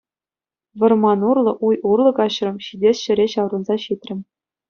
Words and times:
Вӑрман 0.79 1.19
урлӑ, 1.31 1.53
уй 1.67 1.75
урлӑ 1.91 2.11
каҫрӑм, 2.21 2.57
ҫитес 2.69 2.97
ҫӗре 3.05 3.25
ҫаврӑнса 3.35 3.75
ҫитрӗм. 3.87 4.19